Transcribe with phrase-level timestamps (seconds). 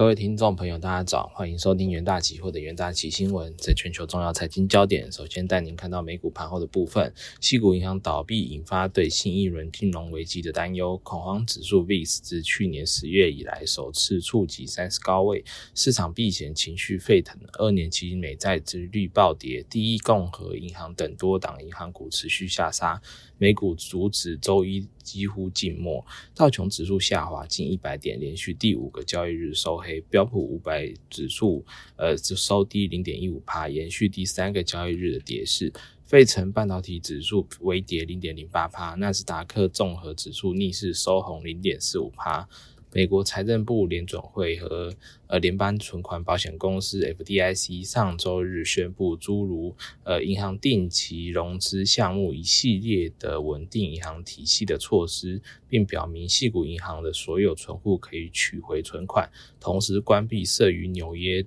[0.00, 3.54] 各位听众朋友，大家早，欢迎收听元大期货的元大期新闻。
[3.58, 7.12] 在全球重要财经焦点，首先带您看到美股盘后的部分。
[7.38, 15.44] 西股银行倒闭引发对新一轮金融危机的担忧，恐慌指数 VIX 自去年十月以来首次触及三十高位，
[15.74, 23.02] 市场避险情绪沸腾，二年期美债殖率暴跌，第一共和银行等多档银行股持续下杀。
[23.40, 26.04] 美股阻止周一几乎静默，
[26.34, 29.98] 道琼指数下滑近一百点，连续第五个交易日收黑。
[30.02, 31.64] 标普五百指数
[31.96, 35.72] 呃收低零点一五帕，延续第三个交易日的跌势。
[36.04, 42.46] 费城半导体指数微跌零点零八帕，纳斯达克综合指数逆势收红零点四五帕。
[42.92, 44.92] 美国财政部联准会和
[45.28, 59.30] 呃联邦存款保险公司 FDIC 上周日宣布，诸如呃银行定期融资项目一系列的稳定银行体系的措施，并表明系股银行的所有存户可以取回存款，
[59.60, 61.46] 同时关闭设于纽约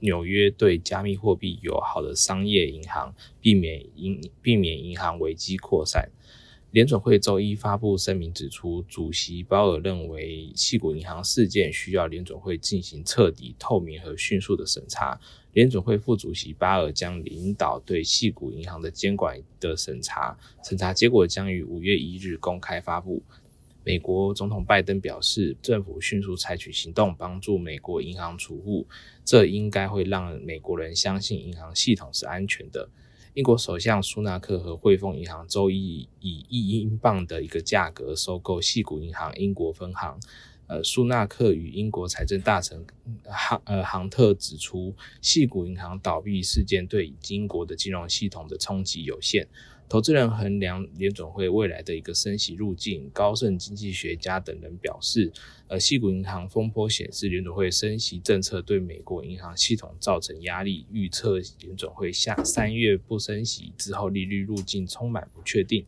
[0.00, 6.10] 纽约对加密货币友好的商业银行，避免银避免银行危机扩散。
[6.72, 15.20] 联准会周一发布声明指出，主席鲍尔认为，系股银行事件需要联准会进行彻底、透明和迅速的审查。
[15.52, 20.34] 联准会副主席巴尔将领导对系股银行的监管的审查，
[20.64, 23.22] 审查结果将于五月一日公开发布。
[23.84, 28.86] 美国总统拜登表示，政府迅速采取行动帮助美国银行储户，
[29.26, 32.88] 这应该会让美国人相信银行系统是安全的。
[33.34, 40.20] 英国首相苏纳克和汇丰银行周一以一英镑的一个价格收购细谷银行英国分行。
[40.72, 42.82] 呃，苏纳克与英国财政大臣
[43.26, 49.46] 杭呃杭特指出，细谷银行倒闭事件对英国的金融系统的冲击有限。
[49.86, 55.30] 投资人衡量联准会未来的一个升息路径，高盛经济学家等人表示，
[55.66, 65.84] 呃，细谷银行风波显示联准会升息政策对美国银行系统造成压力，预测联准会下三月不升息之后，利率路径充满不确定。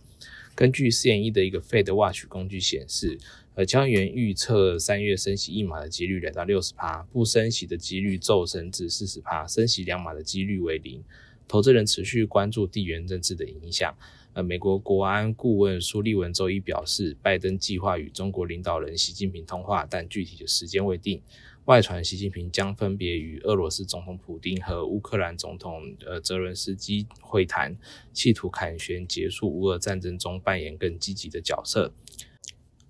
[0.54, 3.18] 根据四点一的一个 Fed Watch 工具显示，
[3.54, 11.02] 呃，交易员预测三月升息一码的几率来到六十趴，不升息的几率骤升至四十趴，升息两码的几率为零。
[11.46, 13.94] 投资人持续关注地缘政治的影响。
[14.32, 21.20] 呃，美国国安顾问苏利文周一表示，拜登计划与中国领导人习近平通话，但具体的时间未定。
[21.66, 27.74] 外传习近平将分别与俄罗斯总统普京和乌克兰总统呃泽伦斯基会谈，
[28.12, 31.90] 企图凯旋结束乌俄战争中扮演更积极的角色。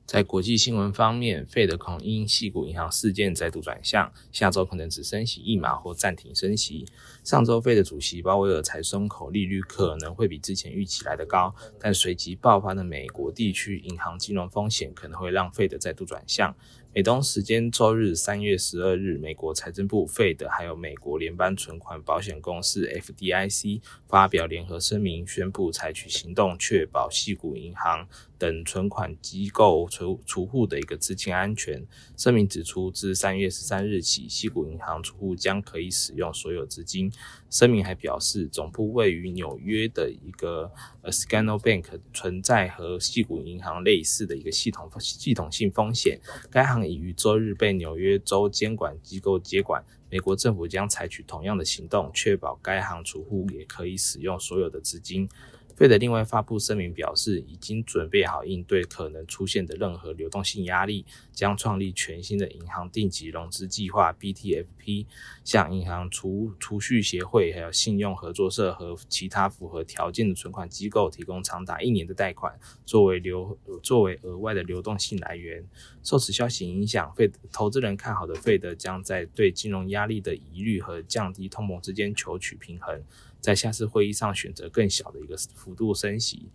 [0.05, 6.85] 在国际新闻方面，费德恐因系股银行事件再度转向，下周可能只升息一码或暂停升息。
[7.23, 16.55] 上周费的主席鲍威尔才松口，利率可能会比之前预期来得高，但随即爆发的美国地区银行金融风险可能会让费的再度转向。
[16.95, 28.07] 美东时间周日三月十二日，美国财政部、费德还有美国联邦存款保险公司 FDIC 发表联合声明，宣布采取行动，确保系股银行
[28.39, 31.85] 等存款机构储储户的一个资金安全。
[32.17, 37.11] 声明指出，自三月十三日起，系股银行储户将可以使用所有资金。
[37.51, 40.71] 声明还表示，总部位于纽约的一个
[41.05, 46.21] Scano Bank 存在和系股银行类似的一个系统系统性风险。
[46.51, 49.85] 该行已于周日被纽约州监管机构接管。
[50.11, 55.29] 美国政府将采取同样的行动，确保该行储户也可以使用所有的资金。
[55.77, 65.07] 费德另外发布声明表示，已经准备好应对可能出现的任何流动性压力，将创立全新的银行定级融资计划 （BTFP），
[65.43, 75.65] 向银行储储蓄协会、还有信用合作社和其他符合条件的存款机构提供长达一年的贷款，作为流作为额外的流动性来源。
[76.05, 83.03] 受此消息影响，费投资人看好的费德将在对金融压力的疑虑和降低通膨之间求取平衡。
[83.45, 86.47] 在下次会议上选择更小的一个幅度升息。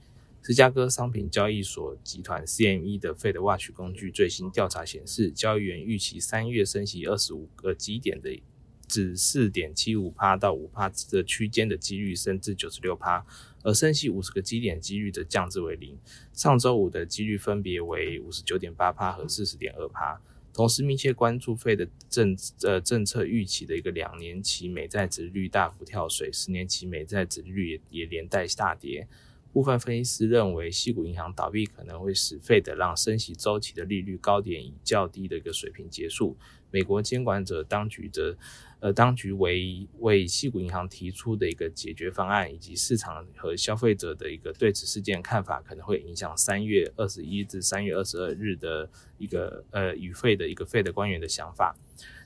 [0.42, 8.42] 芝加哥商品交易所集团 CME 的 Fed Watch 工具最新调查显示，交易员预期三月升息二十五个基点的
[8.88, 13.24] 至四点七五帕到五帕的区间的几率升至九十六帕，
[13.62, 15.96] 而升息五十个基点几率则降至为零。
[16.34, 20.20] 上周五的几率分别为五十九点八帕和四十点二帕。
[20.54, 29.08] 同时密切关注费的政呃政策预期的一个两年期美债值率大幅跳水，十年期美债值率也也连带下跌。
[29.52, 36.38] 部分分析师认为，西谷银行倒闭可能会使费的让升息周期的利率高点以较低的一个水平结束。
[36.72, 38.38] 美国监管者当局的，
[38.80, 51.76] 呃，当局为为西谷银行提出的一个解决方案，以及市场和消费者的一个对此事件看法，可能会影响三月二十一至三月二十二日的一个呃与费的一个费的官员的想法。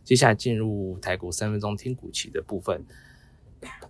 [0.03, 2.85] 接下来进入台股三分钟听股期的部分。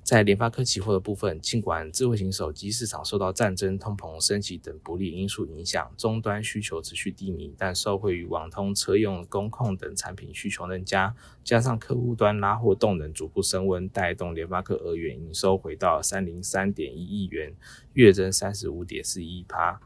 [0.03, 17.55] 在联发科期货的部分，尽管智慧型手机市场受到战争、通膨升级等不利因素影响，终端需求持续低迷，但受惠于网通、车用、工控等产品需求增加，加上客户端拉货动能逐步升温，带动联发科二月营收回到三零三点一亿元，
[17.93, 19.79] 月增三十五点四一趴。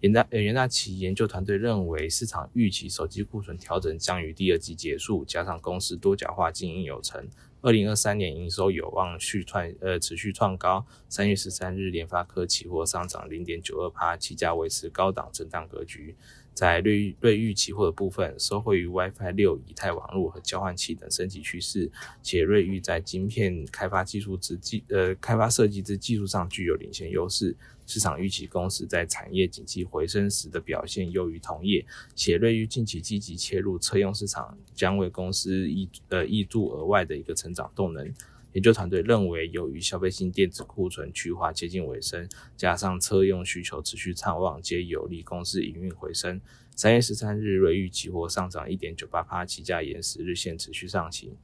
[0.00, 7.26] 元大元大旗研究团队认为，市场预期手机库存调整将于第二季结束，加上公司多角化经营有成。
[7.62, 10.84] 二零二三年营收有望续创呃持续创高。
[11.08, 16.16] 三月十三日，联发科期货上涨零点九二帕，期价维持高档震荡格局。
[16.54, 21.90] 在瑞瑞昱期货的部分，受惠于 WiFi 六、以太网络和交换器等升级趋势，
[22.22, 27.56] 且瑞昱在晶片开发技术之技呃开发设计之技术上具有领先优势。
[27.84, 31.84] 市场预期公司在产业景气回升时的表现优于同业，
[32.14, 38.10] 且瑞昱近期积极切入车用市场，将为公司挹呃挹注额外的一个成长动能。
[38.52, 46.40] 研究团队认为，由于消费性电子库存去化接近尾声，加上车用需求持续畅旺，皆有利公司营运回升。
[46.76, 51.36] 三月十三日，瑞昱期货上涨一点九八帕，期价沿十日线持续上行。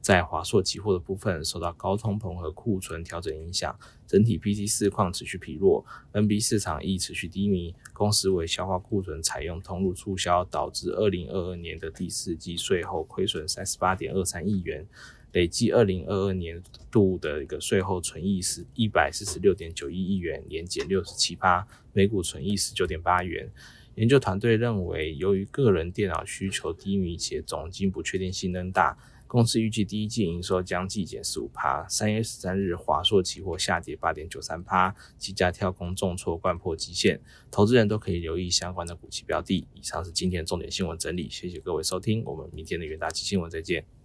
[0.00, 3.76] 在华硕期货的部分，受到高通膨和库存调整影响，
[4.06, 7.74] 整体 PC 市况持续疲弱，NB 市场亦持续低迷。
[7.92, 14.86] 公司为消化库存，采用通路促销，导致二零二二年的第四季税后亏损三十八点二三亿元，
[15.32, 23.50] 累计二零二二年度的一个税后存益是一百四十六点九一亿元，年减六十七%，每股存益十九点八元。
[23.96, 28.96] 研究团队认为，由于个人电脑需求低迷且总金不确定性仍大。
[29.26, 31.86] 公司预计第一季营收将季减十五趴。
[31.86, 37.20] 三月十三日，华硕期货下跌八点九三趴，几家跳空重挫，贯破极限。
[37.50, 39.66] 投资人都可以留意相关的股期标的。
[39.74, 43.97] 以上是今天的重点新闻整理，谢谢各位收听，我们明天的元大期新闻再见。